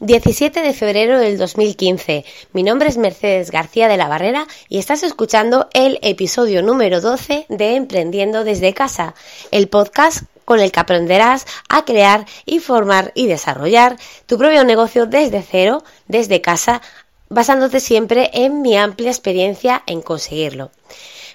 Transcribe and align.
17 0.00 0.62
de 0.62 0.72
febrero 0.74 1.18
del 1.18 1.38
2015. 1.38 2.24
Mi 2.52 2.62
nombre 2.62 2.88
es 2.88 2.98
Mercedes 2.98 3.50
García 3.50 3.88
de 3.88 3.96
la 3.96 4.06
Barrera 4.06 4.46
y 4.68 4.78
estás 4.78 5.02
escuchando 5.02 5.68
el 5.74 5.98
episodio 6.02 6.62
número 6.62 7.00
12 7.00 7.46
de 7.48 7.74
Emprendiendo 7.74 8.44
desde 8.44 8.74
casa, 8.74 9.16
el 9.50 9.68
podcast 9.68 10.22
con 10.44 10.60
el 10.60 10.70
que 10.70 10.78
aprenderás 10.78 11.46
a 11.68 11.84
crear, 11.84 12.26
informar 12.46 13.10
y 13.16 13.26
desarrollar 13.26 13.96
tu 14.26 14.38
propio 14.38 14.62
negocio 14.62 15.06
desde 15.06 15.42
cero, 15.42 15.82
desde 16.06 16.40
casa, 16.40 16.80
basándote 17.28 17.80
siempre 17.80 18.30
en 18.32 18.62
mi 18.62 18.76
amplia 18.76 19.10
experiencia 19.10 19.82
en 19.86 20.02
conseguirlo. 20.02 20.70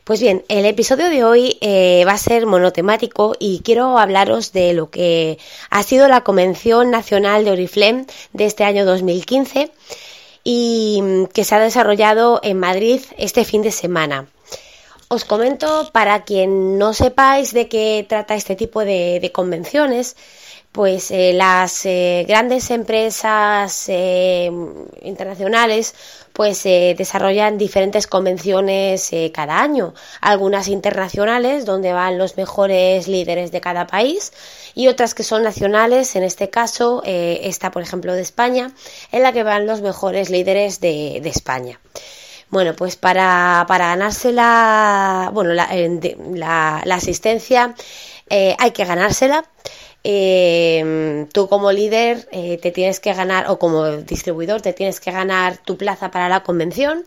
Pues 0.04 0.20
bien, 0.20 0.44
el 0.50 0.66
episodio 0.66 1.10
de 1.10 1.24
hoy 1.24 1.58
eh, 1.62 2.04
va 2.06 2.12
a 2.12 2.18
ser 2.18 2.46
monotemático 2.46 3.36
y 3.40 3.62
quiero 3.64 3.98
hablaros 3.98 4.52
de 4.52 4.74
lo 4.74 4.90
que 4.90 5.38
ha 5.70 5.82
sido 5.84 6.10
la 6.10 6.26
Convención 6.26 6.92
Nacional 6.92 7.46
de 7.46 7.52
Oriflame 7.52 8.06
de 8.34 8.46
este 8.46 8.66
año 8.66 8.84
2015 8.84 9.72
y 10.44 11.00
mm, 11.02 11.26
que 11.28 11.46
se 11.46 11.56
ha 11.56 11.60
desarrollado 11.60 12.42
en 12.44 12.60
Madrid 12.60 13.00
este 13.18 13.46
fin 13.46 13.62
de 13.62 13.72
semana. 13.72 14.28
Os 15.08 15.24
comento 15.24 15.90
para 15.94 16.26
quien 16.26 16.78
no 16.78 16.94
sepáis 16.94 17.54
de 17.54 17.70
qué 17.70 18.06
trata 18.08 18.36
este 18.36 18.58
tipo 18.58 18.84
de 18.84 19.32
convenciones, 19.34 20.18
pues 20.74 21.12
eh, 21.12 21.34
las 21.34 21.86
eh, 21.86 22.26
grandes 22.28 22.72
empresas 22.72 23.86
eh, 23.90 24.52
internacionales 25.04 25.94
pues 26.34 26.64
desarrollan 26.64 27.60
diferentes 27.60 28.08
convenciones 28.08 29.12
cada 29.32 29.62
año, 29.62 29.94
algunas 30.20 30.68
internacionales 30.68 31.64
donde 31.64 31.94
van 31.94 32.18
los 32.18 32.38
mejores 32.38 33.08
líderes 33.08 33.52
de 33.52 33.62
cada 33.62 33.86
país 33.86 34.34
y 34.74 34.88
otras 34.88 35.14
que 35.14 35.22
son 35.22 35.44
nacionales, 35.44 36.16
en 36.16 36.24
este 36.24 36.50
caso 36.50 37.04
esta 37.06 37.70
por 37.70 37.84
ejemplo 37.84 38.14
de 38.14 38.24
España, 38.24 38.72
en 39.12 39.22
la 39.22 39.32
que 39.32 39.44
van 39.44 39.68
los 39.68 39.82
mejores 39.82 40.32
líderes 40.32 40.80
de, 40.80 41.18
España. 41.18 41.80
Bueno, 42.50 42.76
pues 42.76 42.96
para, 42.96 43.66
para 43.68 43.90
ganarse 43.90 44.32
la, 44.32 45.30
bueno, 45.36 45.54
la, 45.54 46.82
la 46.84 46.96
asistencia 46.96 47.76
hay 48.58 48.72
que 48.72 48.86
ganársela. 48.86 49.46
Eh, 50.06 51.28
tú 51.32 51.48
como 51.48 51.72
líder 51.72 52.28
eh, 52.32 52.58
te 52.62 52.72
tienes 52.72 53.00
que 53.00 53.14
ganar, 53.14 53.50
o 53.50 53.58
como 53.58 53.90
distribuidor 53.90 54.62
te 54.62 54.74
tienes 54.74 55.00
que 55.00 55.12
ganar 55.12 55.58
tu 55.58 55.78
plaza 55.78 56.12
para 56.12 56.28
la 56.28 56.44
convención 56.44 57.06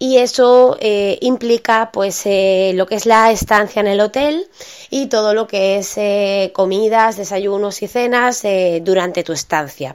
y 0.00 0.18
eso 0.18 0.76
eh, 0.80 1.18
implica 1.20 1.90
pues 1.92 2.24
lo 2.26 2.86
que 2.86 2.96
es 2.96 3.06
la 3.06 3.30
estancia 3.30 3.78
en 3.78 3.86
el 3.86 4.00
hotel 4.00 4.48
y 4.90 5.06
todo 5.06 5.34
lo 5.34 5.46
que 5.46 5.78
es 5.78 6.52
comidas, 6.52 7.16
desayunos 7.16 7.80
y 7.82 7.86
cenas 7.86 8.42
durante 8.80 9.22
tu 9.22 9.32
estancia. 9.32 9.94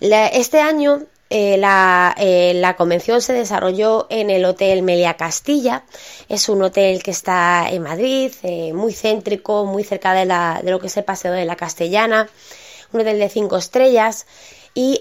este 0.00 0.60
año 0.60 1.02
eh, 1.34 1.58
eh, 2.18 2.52
la, 2.54 2.76
convención 2.76 3.22
se 3.22 3.32
desarrolló 3.32 4.06
en 4.10 4.28
el 4.28 4.44
Hotel 4.44 4.82
Melia 4.82 5.14
Castilla. 5.14 5.82
Es 6.28 6.50
un 6.50 6.60
hotel 6.60 7.02
que 7.02 7.10
está 7.10 7.70
en 7.70 7.84
Madrid, 7.84 8.32
eh, 8.42 8.74
muy 8.74 8.92
céntrico, 8.92 9.64
muy 9.64 9.82
cerca 9.82 10.12
de, 10.12 10.26
lo 10.70 10.78
que 10.78 10.88
es 10.88 10.96
el 10.98 11.04
Paseo 11.04 11.32
de 11.32 11.46
la 11.46 11.56
Castellana. 11.56 12.28
Un 12.92 13.00
hotel 13.00 13.18
de 13.18 13.30
cinco 13.30 13.56
estrellas. 13.56 14.26
Y 14.74 15.00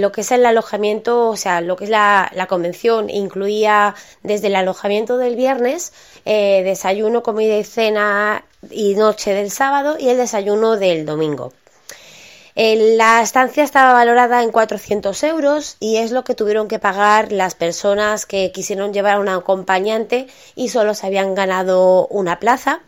lo 0.00 0.10
que 0.12 0.22
es 0.22 0.30
el 0.32 0.44
alojamiento, 0.44 1.28
o 1.28 1.36
sea, 1.36 1.60
lo 1.60 1.76
que 1.76 1.84
es 1.84 1.90
la, 1.90 2.30
la 2.34 2.46
convención, 2.46 3.08
incluía 3.08 3.94
desde 4.22 4.48
el 4.48 4.56
alojamiento 4.56 5.18
del 5.18 5.36
viernes, 5.36 5.92
desayuno, 6.24 7.22
comida 7.22 7.56
y 7.56 7.64
cena 7.64 8.44
y 8.70 8.94
noche 8.94 9.34
del 9.34 9.50
sábado 9.50 9.96
y 9.98 10.08
el 10.08 10.16
desayuno 10.16 10.76
del 10.76 11.06
domingo. 11.06 11.52
La 12.56 13.22
estancia 13.22 13.62
estaba 13.62 13.92
valorada 13.92 14.42
en 14.42 14.50
400 14.50 15.22
euros 15.22 15.76
y 15.78 15.98
es 15.98 16.10
lo 16.10 16.24
que 16.24 16.34
tuvieron 16.34 16.68
que 16.68 16.78
pagar 16.78 17.30
las 17.32 17.54
personas 17.54 18.26
que 18.26 18.50
quisieron 18.52 18.92
llevar 18.92 19.16
a 19.16 19.20
un 19.20 19.28
acompañante 19.28 20.26
y 20.56 20.68
solo 20.68 20.94
se 20.94 21.06
habían 21.06 21.34
ganado 21.34 22.06
una 22.08 22.40
plaza. 22.40 22.80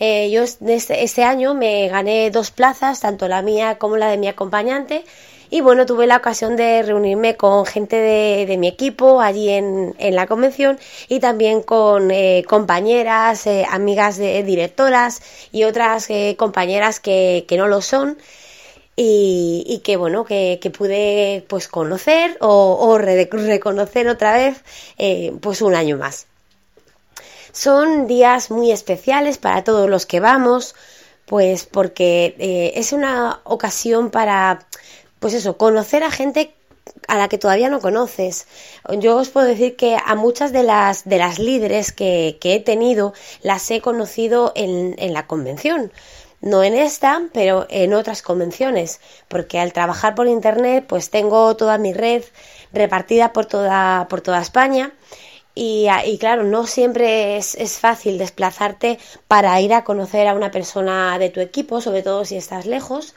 Eh, 0.00 0.30
yo 0.30 0.42
este, 0.42 1.02
este, 1.04 1.24
año 1.24 1.54
me 1.54 1.88
gané 1.88 2.30
dos 2.30 2.50
plazas, 2.50 3.00
tanto 3.00 3.26
la 3.28 3.42
mía 3.42 3.78
como 3.78 3.96
la 3.96 4.08
de 4.08 4.16
mi 4.16 4.28
acompañante. 4.28 5.04
Y 5.50 5.60
bueno, 5.62 5.86
tuve 5.86 6.06
la 6.06 6.18
ocasión 6.18 6.56
de 6.56 6.82
reunirme 6.82 7.36
con 7.36 7.64
gente 7.64 7.96
de, 7.96 8.56
mi 8.58 8.68
equipo 8.68 9.20
allí 9.22 9.48
en, 9.48 9.94
la 9.98 10.26
convención 10.26 10.78
y 11.08 11.20
también 11.20 11.62
con 11.62 12.10
eh, 12.10 12.44
compañeras, 12.46 13.46
eh, 13.46 13.64
amigas 13.70 14.18
de 14.18 14.42
directoras 14.42 15.22
y 15.50 15.64
otras 15.64 16.08
compañeras 16.36 17.00
que 17.00 17.46
no 17.56 17.66
lo 17.66 17.80
son 17.80 18.18
y, 19.00 19.80
que 19.84 19.96
bueno, 19.96 20.24
que, 20.24 20.72
pude 20.76 21.44
pues 21.48 21.68
conocer 21.68 22.36
o, 22.40 22.98
reconocer 22.98 24.08
otra 24.08 24.32
vez 24.32 24.64
eh, 24.98 25.32
pues 25.40 25.62
un 25.62 25.76
año 25.76 25.96
más. 25.96 26.26
Son 27.52 28.08
días 28.08 28.50
muy 28.50 28.72
especiales 28.72 29.38
para 29.38 29.62
todos 29.62 29.88
los 29.88 30.04
que 30.04 30.18
vamos, 30.18 30.74
pues 31.26 31.64
porque 31.64 32.34
eh, 32.38 32.72
es 32.74 32.92
una 32.92 33.40
ocasión 33.44 34.10
para, 34.10 34.66
pues 35.20 35.32
eso, 35.32 35.56
conocer 35.56 36.02
a 36.02 36.10
gente 36.10 36.52
a 37.06 37.16
la 37.16 37.28
que 37.28 37.38
todavía 37.38 37.68
no 37.68 37.80
conoces. 37.80 38.48
Yo 38.98 39.16
os 39.16 39.28
puedo 39.28 39.46
decir 39.46 39.76
que 39.76 39.96
a 40.04 40.16
muchas 40.16 40.52
de 40.52 40.64
las, 40.64 41.04
de 41.08 41.18
las 41.18 41.38
líderes 41.38 41.92
que, 41.92 42.36
he 42.42 42.60
tenido 42.60 43.14
las 43.42 43.70
he 43.70 43.80
conocido 43.80 44.52
en, 44.56 44.96
en 44.98 45.12
la 45.12 45.28
convención 45.28 45.92
no 46.40 46.62
en 46.62 46.74
esta, 46.74 47.22
pero 47.32 47.66
en 47.68 47.94
otras 47.94 48.22
convenciones, 48.22 49.00
porque 49.28 49.58
al 49.58 49.72
trabajar 49.72 50.14
por 50.14 50.26
internet, 50.26 50.84
pues 50.88 51.10
tengo 51.10 51.56
toda 51.56 51.78
mi 51.78 51.92
red 51.92 52.24
repartida 52.72 53.32
por 53.32 53.46
toda, 53.46 54.06
por 54.08 54.20
toda 54.20 54.40
España. 54.40 54.92
Y, 55.60 55.88
claro, 56.20 56.44
no 56.44 56.68
siempre 56.68 57.36
es, 57.36 57.56
es, 57.56 57.80
fácil 57.80 58.16
desplazarte 58.16 59.00
para 59.26 59.60
ir 59.60 59.74
a 59.74 59.82
conocer 59.82 60.28
a 60.28 60.34
una 60.34 60.52
persona 60.52 61.18
de 61.18 61.30
tu 61.30 61.40
equipo, 61.40 61.80
sobre 61.80 62.04
todo 62.04 62.24
si 62.24 62.36
estás 62.36 62.64
lejos. 62.64 63.16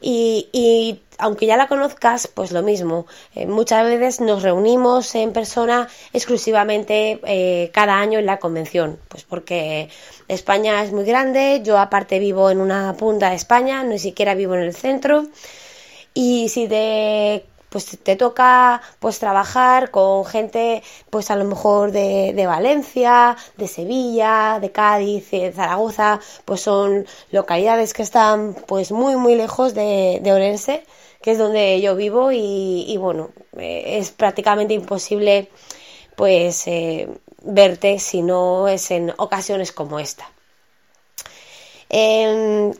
Y, 0.00 1.00
aunque 1.18 1.46
ya 1.46 1.56
la 1.56 1.66
conozcas, 1.66 2.28
pues 2.28 2.52
lo 2.52 2.62
mismo. 2.62 3.06
Eh, 3.34 3.46
muchas 3.46 3.84
veces 3.84 4.20
nos 4.20 4.42
reunimos 4.42 5.14
en 5.14 5.32
persona 5.32 5.88
exclusivamente 6.12 7.20
eh, 7.24 7.70
cada 7.72 7.98
año 7.98 8.18
en 8.18 8.26
la 8.26 8.38
convención, 8.38 8.98
pues 9.08 9.24
porque 9.24 9.88
España 10.28 10.82
es 10.82 10.92
muy 10.92 11.04
grande, 11.04 11.62
yo 11.64 11.78
aparte 11.78 12.18
vivo 12.18 12.50
en 12.50 12.60
una 12.60 12.94
punta 12.96 13.30
de 13.30 13.36
España, 13.36 13.82
ni 13.84 13.98
siquiera 13.98 14.34
vivo 14.34 14.54
en 14.54 14.62
el 14.62 14.74
centro. 14.74 15.26
Y 16.12 16.48
si 16.48 16.66
de 16.66 17.44
pues 17.76 17.98
te 18.02 18.16
toca 18.16 18.80
pues 19.00 19.18
trabajar 19.18 19.90
con 19.90 20.24
gente 20.24 20.82
pues 21.10 21.30
a 21.30 21.36
lo 21.36 21.44
mejor 21.44 21.92
de, 21.92 22.32
de, 22.34 22.46
Valencia, 22.46 23.36
de 23.58 23.68
Sevilla, 23.68 24.60
de 24.62 24.72
Cádiz, 24.72 25.30
de 25.30 25.52
Zaragoza, 25.52 26.18
pues 26.46 26.62
son 26.62 27.04
localidades 27.32 27.92
que 27.92 28.00
están 28.00 28.54
pues 28.66 28.92
muy 28.92 29.16
muy 29.16 29.34
lejos 29.34 29.74
de, 29.74 30.20
de 30.22 30.32
Orense, 30.32 30.86
que 31.20 31.32
es 31.32 31.38
donde 31.38 31.78
yo 31.82 31.96
vivo 31.96 32.32
y, 32.32 32.96
bueno, 32.98 33.28
eh, 33.58 33.98
es 33.98 34.10
prácticamente 34.10 34.72
imposible 34.72 35.50
pues 36.16 36.66
eh, 36.66 37.10
verte 37.42 37.98
si 37.98 38.22
no 38.22 38.68
es 38.68 38.90
en 38.90 39.12
ocasiones 39.18 39.70
como 39.70 39.98
esta. 40.00 40.26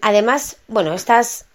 además, 0.01 0.57
bueno, 0.69 0.95
estas, 0.95 1.46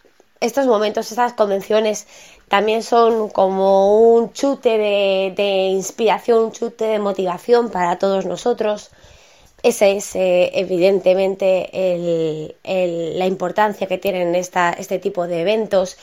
estos 0.41 0.65
momentos, 0.65 1.11
estas 1.11 1.33
convenciones 1.33 2.07
también 2.49 2.83
son 2.83 3.29
como 3.29 4.13
un 4.13 4.33
chute 4.33 4.77
de, 4.77 5.67
inspiración, 5.71 6.45
un 6.45 6.51
chute 6.51 6.85
de 6.85 6.99
motivación 6.99 7.69
para 7.69 7.97
todos 7.97 8.25
nosotros. 8.25 8.89
Esa 9.63 9.87
es 9.87 10.15
eh, 10.15 10.51
evidentemente 10.55 11.69
la 12.63 13.25
importancia 13.27 13.87
que 13.87 13.99
tienen 13.99 14.35
este 14.35 14.99
tipo 14.99 15.27
de 15.27 15.41
eventos. 15.41 15.97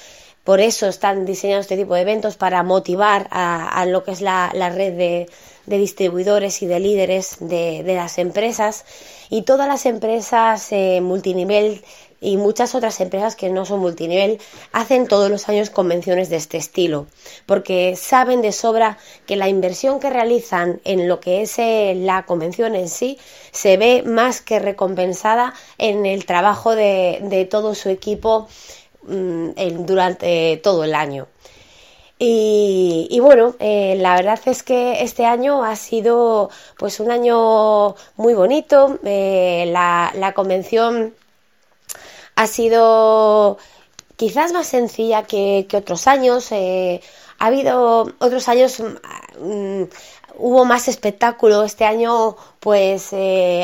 Por 0.44 0.60
eso 0.60 0.86
están 0.86 1.26
diseñados 1.26 1.66
este 1.66 1.76
tipo 1.76 1.94
de 1.94 2.02
eventos 2.02 2.36
para 2.36 2.62
motivar 2.62 3.26
a, 3.30 3.84
lo 3.86 4.04
que 4.04 4.12
es 4.12 4.20
la, 4.20 4.50
red 4.50 4.96
de, 4.96 5.28
distribuidores 5.76 6.62
y 6.62 6.66
de 6.66 6.80
líderes 6.80 7.36
de, 7.40 7.82
las 7.84 8.16
empresas. 8.16 8.86
Y 9.28 9.42
todas 9.42 9.68
las 9.68 9.84
empresas 9.84 10.72
eh, 10.72 11.02
multinivel 11.02 11.82
y 12.20 12.36
muchas 12.36 12.74
otras 12.74 13.00
empresas 13.00 13.36
que 13.36 13.50
no 13.50 13.64
son 13.64 13.80
multinivel 13.80 14.40
hacen 14.72 15.06
todos 15.06 15.30
los 15.30 15.48
años 15.48 15.70
convenciones 15.70 16.30
de 16.30 16.36
este 16.36 16.56
estilo, 16.56 17.06
porque 17.46 17.96
saben 17.96 18.42
de 18.42 18.52
sobra 18.52 18.98
que 19.26 19.36
la 19.36 19.48
inversión 19.48 20.00
que 20.00 20.10
realizan 20.10 20.80
en 20.84 21.08
lo 21.08 21.20
que 21.20 21.42
es 21.42 21.58
eh, 21.58 21.94
la 21.96 22.24
convención 22.24 22.74
en 22.74 22.88
sí 22.88 23.18
se 23.52 23.76
ve 23.76 24.02
más 24.04 24.40
que 24.40 24.58
recompensada 24.58 25.54
en 25.78 26.06
el 26.06 26.24
trabajo 26.24 26.74
de, 26.74 27.46
todo 27.50 27.74
su 27.74 27.88
equipo 27.88 28.48
mm, 29.02 29.50
durante 29.84 30.56
todo 30.62 30.84
el 30.84 30.94
año. 30.94 31.28
Y, 32.20 33.20
bueno, 33.20 33.54
eh, 33.60 33.94
la 33.98 34.16
verdad 34.16 34.40
es 34.46 34.64
que 34.64 35.02
este 35.02 35.24
año 35.24 35.62
ha 35.62 35.76
sido 35.76 36.50
pues 36.76 36.98
un 36.98 37.10
año 37.12 37.94
muy 38.16 38.34
bonito. 38.34 38.98
Eh, 39.04 39.66
la, 39.68 40.12
la 40.16 40.32
convención 40.34 41.14
ha 42.34 42.46
sido 42.48 43.58
quizás 44.16 44.52
más 44.52 44.66
sencilla 44.66 45.24
que, 45.24 45.66
otros 45.74 46.08
años. 46.08 46.50
Eh, 46.50 47.00
ha 47.38 47.46
habido 47.46 48.12
otros 48.18 48.48
años, 48.48 48.80
mm, 49.40 49.84
hubo 50.38 50.64
más 50.64 50.88
espectáculo. 50.88 51.62
Este 51.62 51.84
año, 51.84 52.36
pues 52.58 53.12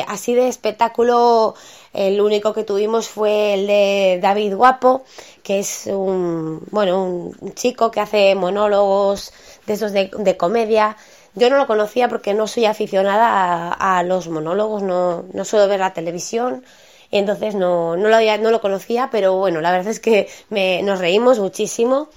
así 0.07 0.33
de 0.33 0.47
espectáculo, 0.47 1.55
el 1.95 2.21
único 2.21 2.53
que 2.53 2.63
tuvimos 2.63 3.07
fue 3.07 3.53
el 3.53 3.67
de 3.67 4.19
David 4.21 4.55
Guapo, 4.55 5.03
que 5.43 5.59
es 5.59 5.87
un, 5.87 6.61
bueno, 6.71 7.03
un 7.03 7.53
chico 7.55 7.91
que 7.91 8.01
hace 8.01 8.35
monólogos 8.35 9.33
de 9.65 9.73
esos 9.73 9.91
de, 9.91 10.37
comedia. 10.37 10.97
Yo 11.33 11.49
no 11.49 11.57
lo 11.57 11.67
conocía 11.67 12.07
porque 12.07 12.33
no 12.33 12.47
soy 12.47 12.65
aficionada 12.65 13.71
a, 13.71 14.03
los 14.03 14.27
monólogos, 14.29 14.83
no, 14.83 15.25
no 15.33 15.45
suelo 15.45 15.67
ver 15.67 15.79
la 15.79 15.93
televisión 15.93 16.63
entonces 17.11 17.55
no, 17.55 17.95
no, 17.95 18.09
lo, 18.09 18.37
no 18.39 18.51
lo 18.51 18.61
conocía, 18.61 19.09
pero 19.11 19.37
bueno, 19.37 19.61
la 19.61 19.71
verdad 19.71 19.91
es 19.91 19.99
que 19.99 20.27
me, 20.49 20.81
nos 20.83 20.99
reímos 20.99 21.39
muchísimo. 21.39 22.09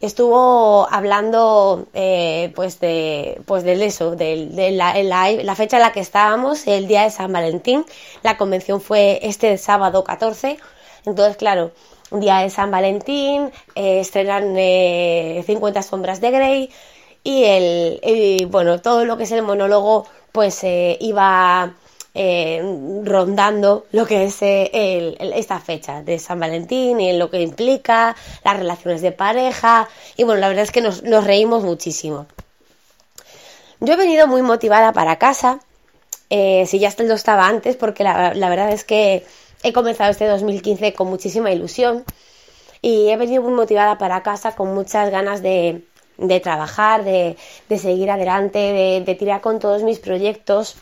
Estuvo 0.00 0.86
hablando 0.90 1.86
eh, 1.92 2.52
pues 2.54 2.78
de 2.78 3.42
pues 3.46 3.64
del 3.64 3.82
eso, 3.82 4.14
de, 4.14 4.70
la, 4.72 5.54
fecha 5.56 5.76
en 5.76 5.82
la 5.82 5.92
que 5.92 6.00
estábamos, 6.00 6.66
el 6.68 6.86
día 6.86 7.02
de 7.02 7.10
San 7.10 7.32
Valentín. 7.32 7.84
La 8.22 8.36
convención 8.36 8.80
fue 8.80 9.18
este 9.22 9.58
sábado 9.58 10.04
14. 10.04 10.58
Entonces, 11.04 11.36
claro, 11.36 11.72
día 12.12 12.38
de 12.38 12.50
San 12.50 12.70
Valentín, 12.70 13.50
eh, 13.74 14.00
estrenan 14.00 14.54
50 15.44 15.80
eh, 15.80 15.82
sombras 15.82 16.20
de 16.20 16.30
Grey, 16.30 16.70
y 17.24 17.44
el, 17.44 18.46
bueno, 18.46 18.80
todo 18.80 19.04
lo 19.04 19.16
que 19.16 19.24
es 19.24 19.32
el 19.32 19.42
monólogo 19.42 20.06
pues 20.32 20.62
eh, 20.64 20.96
iba 21.00 21.74
eh, 22.14 22.62
rondando 23.04 23.86
lo 23.92 24.06
que 24.06 24.24
es 24.24 24.42
eh, 24.42 25.16
esta 25.34 25.60
fecha 25.60 26.02
de 26.02 26.18
San 26.18 26.40
Valentín 26.40 27.00
y 27.00 27.16
lo 27.16 27.30
que 27.30 27.40
implica 27.40 28.16
las 28.44 28.56
relaciones 28.56 29.02
de 29.02 29.12
pareja 29.12 29.88
y 30.16 30.24
bueno, 30.24 30.40
la 30.40 30.48
verdad 30.48 30.64
es 30.64 30.72
que 30.72 30.80
nos, 30.80 31.02
reímos 31.02 31.64
muchísimo. 31.64 32.26
Yo 33.80 33.94
he 33.94 33.96
venido 33.96 34.26
muy 34.26 34.42
motivada 34.42 34.92
para 34.92 35.16
casa, 35.16 35.60
si 36.28 36.78
ya 36.78 36.92
lo 36.98 37.14
estaba 37.14 37.46
antes, 37.46 37.76
porque 37.76 38.02
la, 38.02 38.34
la 38.34 38.48
verdad 38.48 38.72
es 38.72 38.82
que 38.84 39.24
he 39.62 39.72
comenzado 39.72 40.10
este 40.10 40.26
2015 40.26 40.94
con 40.94 41.08
muchísima 41.08 41.52
ilusión 41.52 42.04
y 42.82 43.08
he 43.08 43.16
venido 43.16 43.42
muy 43.42 43.52
motivada 43.52 43.98
para 43.98 44.22
casa 44.22 44.54
con 44.54 44.74
muchas 44.74 45.10
ganas 45.10 45.42
de, 45.42 45.84
de 46.16 46.40
trabajar, 46.40 47.04
de, 47.04 47.36
seguir 47.78 48.10
adelante, 48.10 48.58
de, 49.04 49.14
tirar 49.14 49.40
con 49.40 49.58
todos 49.58 49.82
mis 49.82 49.98
proyectos. 49.98 50.76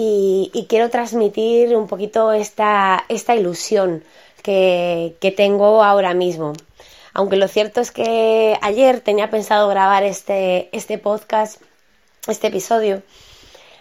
Y, 0.00 0.66
quiero 0.68 0.90
transmitir 0.90 1.76
un 1.76 1.88
poquito 1.88 2.30
esta, 2.32 3.04
esta 3.08 3.34
ilusión 3.34 4.04
que, 4.44 5.16
tengo 5.36 5.82
ahora 5.82 6.14
mismo. 6.14 6.52
Aunque 7.14 7.36
lo 7.36 7.48
cierto 7.48 7.80
es 7.80 7.90
que 7.90 8.56
ayer 8.62 9.00
tenía 9.00 9.28
pensado 9.28 9.66
grabar 9.68 10.04
este, 10.04 10.68
este 10.70 10.98
podcast, 10.98 11.60
este 12.28 12.46
episodio, 12.46 13.02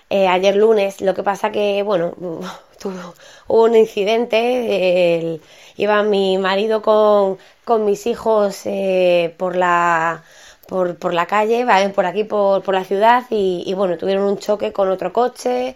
eh, 0.09 0.27
ayer 0.27 0.55
lunes, 0.55 1.01
lo 1.01 1.13
que 1.13 1.21
pasa 1.21 1.51
que, 1.51 1.83
bueno, 1.83 2.15
tuvo 2.79 3.13
un 3.47 3.75
incidente, 3.75 5.39
iba 5.75 6.01
mi 6.01 6.39
marido 6.39 6.81
con, 6.81 7.37
con 7.63 7.85
mis 7.85 8.07
hijos 8.07 8.61
eh, 8.65 9.35
por 9.37 9.55
la 9.55 10.23
por, 10.67 10.97
por 10.97 11.13
la 11.13 11.27
calle, 11.27 11.65
por 11.93 12.05
aquí, 12.07 12.23
por, 12.23 12.63
por 12.63 12.73
la 12.73 12.83
ciudad, 12.83 13.23
y, 13.29 13.71
bueno, 13.75 13.97
tuvieron 13.97 14.25
un 14.25 14.37
choque 14.39 14.73
con 14.73 14.89
otro 14.89 15.13
coche. 15.13 15.75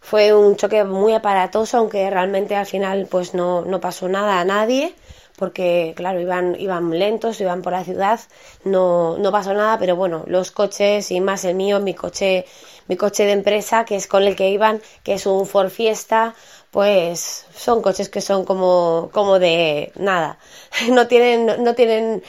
Fue 0.00 0.34
un 0.34 0.56
choque 0.56 0.84
muy 0.84 1.12
aparatoso, 1.14 1.78
aunque 1.78 2.08
realmente 2.10 2.56
al 2.56 2.66
final 2.66 3.06
pues 3.10 3.34
no, 3.34 3.62
no 3.62 3.80
pasó 3.80 4.08
nada 4.08 4.40
a 4.40 4.44
nadie, 4.44 4.94
porque 5.36 5.92
claro, 5.96 6.20
iban, 6.20 6.56
iban 6.58 6.90
lentos, 6.98 7.40
iban 7.40 7.62
por 7.62 7.72
la 7.72 7.84
ciudad, 7.84 8.20
no, 8.64 9.16
no 9.18 9.30
pasó 9.32 9.54
nada, 9.54 9.78
pero 9.78 9.96
bueno, 9.96 10.24
los 10.26 10.50
coches 10.50 11.10
y 11.10 11.20
más 11.20 11.44
el 11.44 11.54
mío, 11.54 11.80
mi 11.80 11.94
coche, 11.94 12.44
mi 12.88 12.96
coche 12.96 13.24
de 13.24 13.32
empresa, 13.32 13.84
que 13.84 13.96
es 13.96 14.06
con 14.06 14.22
el 14.24 14.36
que 14.36 14.50
iban, 14.50 14.80
que 15.04 15.14
es 15.14 15.26
un 15.26 15.46
Ford 15.46 15.70
Fiesta, 15.70 16.34
pues 16.70 17.46
son 17.54 17.80
coches 17.82 18.08
que 18.08 18.20
son 18.20 18.44
como, 18.44 19.10
como 19.12 19.38
de 19.38 19.92
nada, 19.96 20.38
no 20.90 21.06
tienen, 21.06 21.62
no 21.62 21.74
tienen 21.74 22.22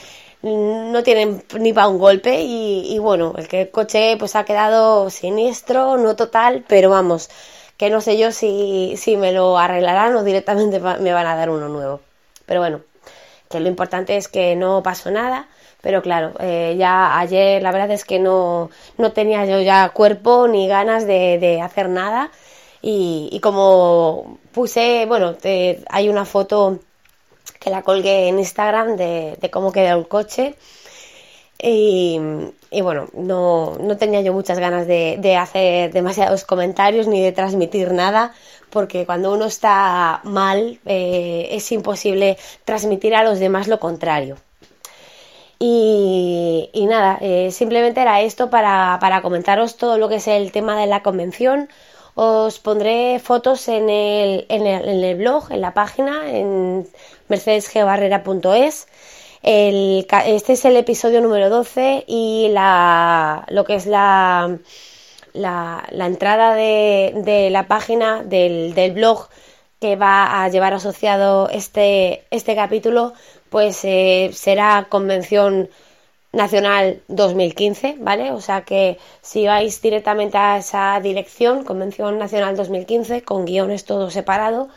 no 0.44 1.04
tienen 1.04 1.44
ni 1.60 1.74
para 1.74 1.88
un 1.88 2.00
golpe 2.00 2.42
y, 2.42 2.98
bueno, 3.00 3.34
el 3.38 3.48
que 3.48 3.62
el 3.62 3.72
coche 3.72 4.16
pues 4.18 4.36
ha 4.36 4.44
quedado 4.44 5.10
siniestro, 5.10 5.98
no 5.98 6.16
total, 6.16 6.66
pero 6.68 6.90
vamos, 6.90 7.30
que 7.82 7.90
no 7.90 8.00
sé 8.00 8.16
yo 8.16 8.32
si, 8.32 8.94
si 8.96 9.18
me 9.18 9.32
lo 9.32 9.58
arreglarán 9.58 10.16
o 10.16 10.24
directamente 10.24 10.80
me 10.80 11.14
van 11.14 11.26
a 11.26 11.36
dar 11.36 11.50
uno 11.50 11.68
nuevo. 11.68 12.00
Pero 12.46 12.60
bueno, 12.60 12.82
que 13.50 13.60
lo 13.60 13.68
importante 13.68 14.18
es 14.18 14.28
que 14.28 14.56
no 14.56 14.84
pasó 14.84 15.10
nada, 15.10 15.48
pero 15.82 16.04
claro, 16.04 16.34
eh, 16.40 16.76
ya 16.78 17.18
ayer 17.18 17.60
la 17.64 17.72
verdad 17.72 17.90
es 17.90 18.06
que 18.06 18.20
no, 18.20 18.70
no 19.00 19.14
tenía 19.14 19.46
yo 19.48 19.60
ya 19.62 19.90
cuerpo 19.90 20.48
ni 20.48 20.68
ganas 20.68 21.08
de, 21.08 21.40
de 21.40 21.60
hacer 21.60 21.90
nada 21.90 22.30
y, 22.84 23.30
y 23.32 23.40
como 23.40 24.38
puse, 24.52 25.08
bueno, 25.08 25.36
hay 25.90 26.08
una 26.08 26.26
foto 26.26 26.78
que 27.60 27.72
la 27.72 27.82
colgué 27.82 28.28
en 28.28 28.38
Instagram 28.38 28.96
de, 28.96 29.50
cómo 29.52 29.72
quedó 29.72 29.98
el 29.98 30.08
coche. 30.08 30.54
Y, 31.64 32.20
bueno, 32.82 33.08
no, 33.14 33.78
tenía 34.00 34.22
yo 34.22 34.34
muchas 34.34 34.58
ganas 34.60 34.88
de, 34.88 35.38
hacer 35.38 35.92
demasiados 35.92 36.44
comentarios 36.44 37.08
ni 37.08 37.22
de 37.22 37.32
transmitir 37.32 37.92
nada, 37.94 38.34
porque 38.70 39.06
cuando 39.06 39.34
uno 39.34 39.46
está 39.46 40.22
mal 40.24 40.80
eh, 40.86 41.50
es 41.52 41.72
imposible 41.72 42.38
transmitir 42.66 43.14
a 43.16 43.24
los 43.24 43.40
demás 43.40 43.68
lo 43.68 43.80
contrario. 43.80 44.38
Y, 45.60 46.70
nada, 46.90 47.20
eh, 47.22 47.52
simplemente 47.52 48.02
era 48.02 48.22
esto 48.22 48.50
para, 48.50 48.98
para 49.00 49.22
comentaros 49.22 49.78
todo 49.78 50.00
lo 50.00 50.10
que 50.10 50.16
es 50.16 50.28
el 50.28 50.52
tema 50.52 50.80
de 50.80 50.88
la 50.88 51.04
convención, 51.04 51.70
os 52.16 52.60
pondré 52.60 53.20
fotos 53.20 53.68
en 53.68 53.90
el, 53.90 54.46
en 54.50 54.66
el, 54.68 55.16
blog, 55.16 55.52
en 55.52 55.62
la 55.62 55.74
página, 55.74 56.30
en 56.30 56.88
mercedesgebarrera.es. 57.30 58.88
El, 59.44 60.06
este 60.26 60.54
es 60.54 60.66
el 60.66 60.78
episodio 60.78 61.22
número 61.22 61.50
12 61.50 62.04
y 62.08 62.50
la, 62.52 63.46
lo 63.50 63.64
que 63.66 63.76
es 63.76 63.86
la, 63.88 64.60
la, 65.34 66.06
entrada 66.06 66.54
de, 66.56 67.50
la 67.52 67.68
página 67.68 68.24
del, 68.24 68.74
del, 68.76 68.92
blog 68.92 69.30
que 69.80 69.96
va 69.96 70.44
a 70.44 70.50
llevar 70.50 70.74
asociado 70.74 71.50
este, 71.50 72.24
este 72.30 72.56
capítulo, 72.56 73.14
pues 73.50 73.84
eh, 73.84 74.30
será 74.34 74.88
convención 74.90 75.70
Nacional 76.34 77.02
2015, 77.10 77.98
¿vale? 78.00 78.32
O 78.32 78.40
sea 78.40 78.62
que 78.62 78.98
si 79.22 79.48
vais 79.48 79.82
directamente 79.82 80.38
a 80.38 80.58
esa 80.58 80.98
dirección, 81.02 81.66
Convención 81.66 82.18
Nacional 82.18 82.56
2015, 82.56 83.24
con 83.24 83.44
guiones 83.46 83.84
todo 83.84 84.10
separado, 84.10 84.70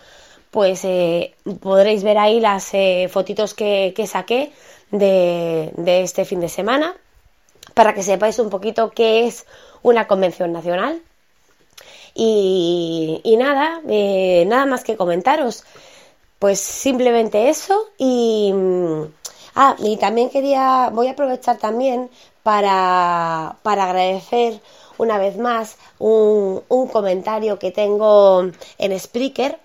pues 0.54 0.84
eh, 0.84 1.34
podréis 1.60 2.04
ver 2.04 2.16
ahí 2.16 2.38
las 2.38 2.72
eh, 2.74 3.08
fotitos 3.10 3.54
que, 3.54 3.92
saqué 4.06 4.52
de, 4.92 5.72
este 5.84 6.24
fin 6.24 6.38
de 6.38 6.48
semana, 6.48 6.94
para 7.74 7.92
que 7.92 8.04
sepáis 8.04 8.38
un 8.38 8.50
poquito 8.50 8.90
qué 8.90 9.26
es 9.26 9.46
una 9.82 10.06
convención 10.06 10.52
nacional. 10.52 11.02
Y, 12.14 13.34
nada, 13.36 13.80
eh, 13.88 14.44
nada 14.46 14.64
más 14.64 14.84
que 14.84 14.96
comentaros. 14.96 15.64
Pues 16.38 16.60
simplemente 16.60 17.48
eso 17.48 17.90
y 17.98 18.54
Ah, 19.56 19.76
y 19.78 19.96
también 19.98 20.30
quería, 20.30 20.90
voy 20.92 21.06
a 21.06 21.12
aprovechar 21.12 21.58
también 21.58 22.10
para, 22.42 23.56
para 23.62 23.84
agradecer 23.84 24.60
una 24.98 25.16
vez 25.18 25.36
más 25.38 25.76
un, 25.98 26.62
un, 26.68 26.88
comentario 26.88 27.58
que 27.60 27.70
tengo 27.70 28.50
en 28.78 28.98
Spreaker, 28.98 29.60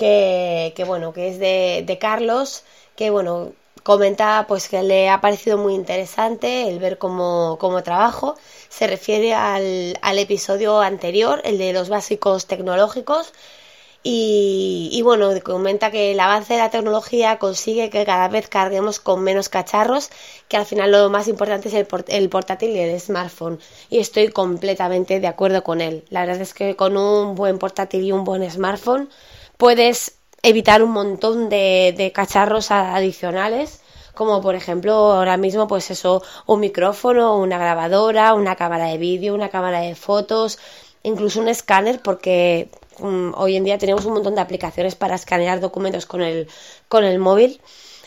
que, 0.00 0.72
que 0.74 0.84
bueno, 0.84 1.12
que 1.12 1.28
es 1.28 1.38
de, 1.38 1.98
Carlos, 2.00 2.64
que 2.96 3.10
bueno, 3.10 3.52
comenta 3.82 4.46
pues 4.48 4.68
que 4.68 4.82
le 4.82 5.10
ha 5.10 5.20
parecido 5.20 5.58
muy 5.58 5.74
interesante 5.74 6.68
el 6.68 6.78
ver 6.78 6.96
cómo, 6.96 7.58
cómo 7.60 7.82
trabajo. 7.82 8.36
Se 8.70 8.86
refiere 8.86 9.34
al, 9.34 9.98
al 10.00 10.18
episodio 10.18 10.80
anterior, 10.80 11.42
el 11.44 11.58
de 11.58 11.74
los 11.74 11.90
básicos 11.90 12.46
tecnológicos, 12.46 13.32
y, 14.02 15.02
bueno, 15.04 15.28
comenta 15.42 15.90
que 15.90 16.12
el 16.12 16.20
avance 16.20 16.54
de 16.54 16.60
la 16.60 16.70
tecnología 16.70 17.38
consigue 17.38 17.90
que 17.90 18.06
cada 18.06 18.28
vez 18.28 18.48
carguemos 18.48 18.98
con 18.98 19.22
menos 19.22 19.50
cacharros, 19.50 20.08
que 20.48 20.56
al 20.56 20.64
final 20.64 20.90
lo 20.92 21.10
más 21.10 21.28
importante 21.28 21.68
es 21.68 21.74
el, 21.74 21.86
el, 22.08 22.28
portátil 22.30 22.70
y 22.70 22.78
el 22.78 22.98
smartphone. 22.98 23.58
Y 23.90 23.98
estoy 23.98 24.28
completamente 24.28 25.20
de 25.20 25.26
acuerdo 25.26 25.62
con 25.62 25.82
él. 25.82 26.04
La 26.08 26.20
verdad 26.24 26.40
es 26.40 26.54
que 26.54 26.76
con 26.76 26.96
un 26.96 27.34
buen 27.34 27.58
portátil 27.58 28.02
y 28.04 28.12
un 28.12 28.24
buen 28.24 28.50
smartphone 28.50 29.10
puedes 29.60 30.18
evitar 30.42 30.82
un 30.82 30.90
montón 30.90 31.48
de, 31.48 32.10
cacharros 32.12 32.72
adicionales 32.72 33.82
como 34.14 34.40
por 34.40 34.56
ejemplo 34.56 34.92
ahora 34.92 35.36
mismo 35.36 35.68
pues 35.68 35.90
eso 35.92 36.22
un 36.46 36.58
micrófono 36.60 37.38
una 37.38 37.58
grabadora 37.58 38.34
una 38.34 38.56
cámara 38.56 38.86
de 38.86 38.98
vídeo 38.98 39.34
una 39.34 39.50
cámara 39.50 39.80
de 39.80 39.94
fotos 39.94 40.58
incluso 41.02 41.40
un 41.40 41.48
escáner 41.48 42.00
porque 42.02 42.70
mm, 42.98 43.32
hoy 43.36 43.56
en 43.56 43.64
día 43.64 43.78
tenemos 43.78 44.04
un 44.04 44.14
montón 44.14 44.34
de 44.34 44.40
aplicaciones 44.40 44.94
para 44.94 45.14
escanear 45.14 45.60
documentos 45.60 46.06
con 46.06 46.22
el, 46.22 46.48
con 46.88 47.04
el 47.04 47.18
móvil. 47.18 47.60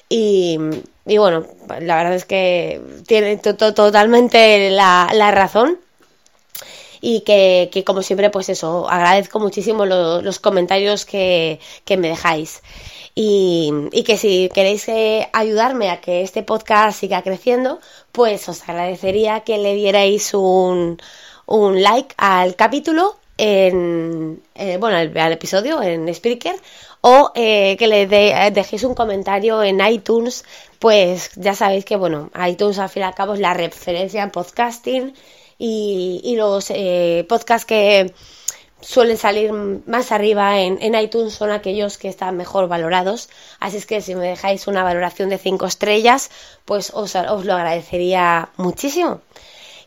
Y, 0.10 0.60
bueno, 1.06 1.48
la 1.80 1.96
verdad 1.96 2.14
es 2.14 2.26
que 2.26 2.82
tiene 3.08 3.38
totalmente 3.38 4.70
la, 4.70 5.32
razón. 5.32 5.80
Y 7.06 7.20
que, 7.22 7.84
como 7.86 8.02
siempre, 8.02 8.30
pues 8.30 8.48
eso, 8.48 8.90
agradezco 8.90 9.38
muchísimo 9.42 9.86
los 9.86 10.40
comentarios 10.40 11.04
que, 11.04 11.60
que 11.84 11.98
me 11.98 12.08
dejáis. 12.08 12.62
Y, 13.14 13.92
que 14.06 14.16
si 14.16 14.50
queréis 14.54 14.88
eh, 14.88 15.28
ayudarme 15.34 15.90
a 15.90 16.00
que 16.00 16.22
este 16.22 16.44
podcast 16.44 16.98
siga 16.98 17.22
creciendo, 17.22 17.80
pues 18.14 18.48
os 18.48 18.68
agradecería 18.70 19.42
que 19.42 19.58
le 19.58 19.76
dierais 19.76 20.34
un, 20.34 20.98
un 21.46 21.84
like 21.84 22.16
al 22.18 22.56
capítulo 22.56 23.18
en 23.38 24.42
eh, 24.56 24.78
bueno 24.78 24.96
al, 24.96 25.32
episodio 25.34 25.82
en 25.82 26.14
Spreaker 26.14 26.56
o 27.02 27.32
eh, 27.36 27.76
que 27.78 27.88
le 27.88 28.08
dejéis 28.08 28.84
un 28.84 28.96
comentario 28.96 29.62
en 29.64 29.82
iTunes 29.86 30.46
pues 30.80 31.32
ya 31.36 31.56
sabéis 31.56 31.84
que 31.84 31.96
bueno 31.96 32.30
iTunes 32.48 32.78
al 32.78 32.90
fin 32.90 33.02
y 33.02 33.06
al 33.06 33.16
cabo 33.16 33.34
es 33.34 33.40
la 33.40 33.54
referencia 33.56 34.22
en 34.24 34.30
podcasting 34.30 35.14
y, 35.66 36.36
los 36.36 36.72
podcasts 37.28 37.66
que 37.66 38.14
suelen 38.84 39.18
salir 39.18 39.52
más 39.54 40.12
arriba 40.12 40.60
en, 40.60 40.96
iTunes 40.96 41.34
son 41.34 41.52
aquellos 41.52 41.98
que 41.98 42.10
están 42.10 42.38
mejor 42.38 42.68
valorados. 42.68 43.30
Así 43.60 43.78
es 43.78 43.86
que 43.86 44.02
si 44.02 44.16
me 44.16 44.28
dejáis 44.28 44.68
una 44.68 44.84
valoración 44.84 45.30
de 45.30 45.38
5 45.38 45.66
estrellas, 45.66 46.30
pues 46.66 46.92
os, 46.94 47.16
lo 47.16 47.54
agradecería 47.54 48.50
muchísimo. 48.58 49.22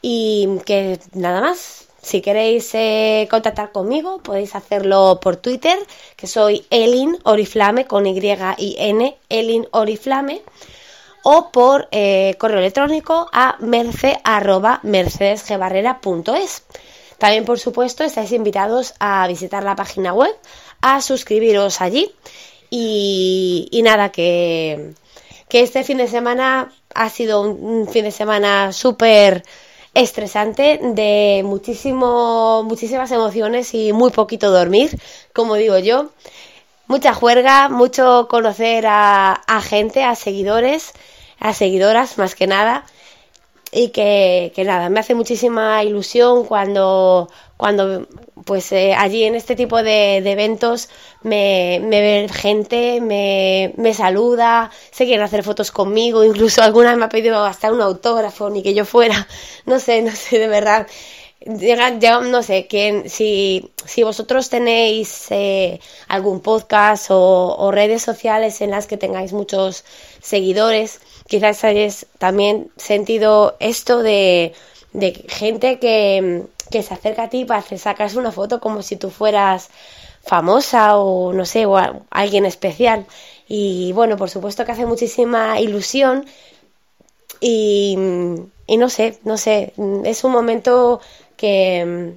Y 0.03 0.49
que 0.65 0.99
nada 1.13 1.41
más, 1.41 1.89
si 2.01 2.21
queréis 2.23 2.75
eh, 2.75 3.29
contactar 3.31 3.73
conmigo, 3.73 4.19
podéis 4.19 4.55
hacerlo 4.55 5.19
por 5.21 5.37
Twitter, 5.37 5.79
que 6.17 6.27
soy 6.27 6.65
Elin 6.71 7.19
Oriflame 7.25 7.87
con 7.87 8.07
Y 8.07 8.19
y 8.59 8.77
N, 8.79 9.17
Elin 9.29 9.67
Oriflame, 9.73 10.43
o 11.29 11.51
por 11.51 11.89
eh, 11.91 12.37
correo 12.39 12.61
electrónico 12.61 13.29
a 13.33 13.57
merce 13.59 14.21
mercedesgebarrera.es. 14.85 16.63
También, 17.19 17.45
por 17.45 17.59
supuesto, 17.59 18.05
estáis 18.05 18.31
invitados 18.31 18.95
a 19.01 19.27
visitar 19.27 19.65
la 19.65 19.75
página 19.75 20.13
web, 20.13 20.33
a 20.81 21.01
suscribiros 21.01 21.81
allí 21.81 22.15
y, 22.71 23.81
nada, 23.83 24.11
que, 24.11 24.95
este 25.51 25.83
fin 25.83 25.99
de 25.99 26.07
semana 26.07 26.73
ha 26.95 27.11
sido 27.11 27.41
un, 27.41 27.89
fin 27.89 28.05
de 28.05 28.13
semana 28.13 28.73
súper 28.73 29.43
estresante, 29.95 30.79
de 30.81 31.43
muchísimo, 31.45 32.63
muchísimas 32.63 33.11
emociones 33.11 33.75
y 33.75 33.93
muy 33.93 34.13
poquito 34.13 34.53
dormir, 34.53 34.97
como 35.33 35.57
digo 35.57 35.77
yo. 35.79 36.11
Mucha 36.87 37.15
juerga, 37.15 37.69
mucho 37.69 38.29
conocer 38.31 38.85
a 38.87 39.61
gente, 39.65 40.05
a 40.05 40.15
seguidores, 40.15 40.93
a 41.39 41.53
seguidoras 41.53 42.19
más 42.19 42.35
que 42.35 42.47
nada. 42.47 42.85
Y 43.73 43.89
que, 43.89 44.53
nada, 44.65 44.89
me 44.89 45.01
hace 45.01 45.15
muchísima 45.15 45.83
ilusión 45.83 46.45
cuando, 46.45 47.29
cuando 47.57 48.07
pues 48.45 48.71
eh, 48.73 48.95
allí 48.95 49.25
en 49.25 49.35
este 49.35 49.57
tipo 49.57 49.83
de, 49.83 50.19
eventos 50.19 50.89
me, 51.23 51.81
me, 51.83 52.01
ve 52.01 52.29
gente, 52.33 53.01
me, 53.01 53.75
me 53.77 53.93
saluda, 53.93 54.71
se 54.93 55.05
quieren 55.05 55.25
hacer 55.25 55.43
fotos 55.43 55.73
conmigo, 55.73 56.25
incluso 56.31 56.63
alguna 56.63 56.95
me 56.97 57.07
ha 57.07 57.09
pedido 57.09 57.45
hasta 57.45 57.73
un 57.73 57.83
autógrafo, 57.83 58.49
ni 58.51 58.63
que 58.63 58.73
yo 58.73 58.85
fuera, 58.85 59.27
no 59.67 59.81
sé, 59.81 60.01
no 60.01 60.13
sé, 60.13 60.39
de 60.39 60.49
verdad. 60.49 60.87
Llega, 61.41 61.91
no 62.21 62.43
sé, 62.43 62.67
que 62.67 63.09
si, 63.09 63.71
si 63.85 64.03
vosotros 64.03 64.49
tenéis 64.49 65.27
eh, 65.31 65.81
algún 66.09 66.41
podcast 66.41 67.09
o, 67.11 67.71
redes 67.71 68.03
sociales 68.03 68.61
en 68.63 68.71
las 68.71 68.87
que 68.87 68.97
tengáis 68.97 69.33
muchos 69.33 69.85
seguidores, 70.21 71.01
quizás 71.29 71.63
hayas 71.63 72.07
también 72.19 72.71
sentido 72.77 73.55
esto 73.61 74.03
de, 74.03 74.55
gente 75.29 75.79
que, 75.79 76.47
se 76.71 76.95
acerca 76.95 77.25
a 77.25 77.29
ti 77.29 77.45
para 77.45 77.63
sacarse 77.63 78.19
una 78.19 78.33
foto 78.33 78.59
como 78.59 78.83
si 78.83 78.97
tú 78.97 79.11
fueras 79.11 79.69
famosa 80.23 80.97
o 80.97 81.33
no 81.33 81.45
sé, 81.45 81.67
o 81.67 81.77
alguien 82.11 82.47
especial. 82.47 83.07
Y 83.47 83.93
bueno, 83.93 84.17
por 84.17 84.31
supuesto 84.31 84.65
que 84.65 84.73
hace 84.73 84.87
muchísima 84.87 85.61
ilusión 85.61 86.25
y, 87.41 87.97
y 88.67 88.77
no 88.79 88.89
sé, 88.89 89.19
no 89.25 89.37
sé, 89.37 89.75
es 90.05 90.25
un 90.25 90.33
momento 90.33 91.01
que, 91.37 92.15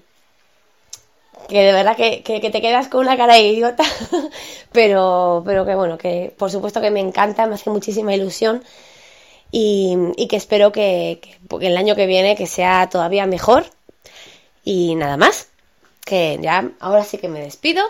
que 1.47 1.59
de 1.61 1.71
verdad 1.71 1.95
que, 1.95 2.21
te 2.23 2.61
quedas 2.61 2.87
con 2.87 3.01
una 3.01 3.17
cara 3.17 3.35
de 3.35 3.41
idiota, 3.41 3.83
pero, 4.71 5.43
pero 5.45 5.65
que 5.65 5.75
bueno, 5.75 5.97
que 5.97 6.33
por 6.37 6.51
supuesto 6.51 6.81
que 6.81 6.91
me 6.91 6.99
encanta, 6.99 7.47
me 7.47 7.55
hace 7.55 7.69
muchísima 7.69 8.13
ilusión 8.13 8.63
y, 9.51 10.27
que 10.29 10.35
espero 10.35 10.71
que, 10.71 11.19
que, 11.21 11.67
el 11.67 11.77
año 11.77 11.95
que 11.95 12.05
viene 12.05 12.35
que 12.35 12.47
sea 12.47 12.89
todavía 12.89 13.25
mejor. 13.25 13.65
Y 14.63 14.95
nada 14.95 15.17
más, 15.17 15.49
que 16.05 16.37
ya 16.41 16.71
ahora 16.79 17.03
sí 17.03 17.17
que 17.17 17.29
me 17.29 17.41
despido 17.41 17.83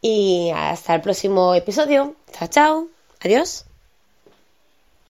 y 0.00 0.50
hasta 0.54 0.94
el 0.94 1.00
próximo 1.00 1.54
episodio. 1.54 2.14
Chao, 2.32 2.48
chao, 2.48 2.88
adiós. 3.20 3.67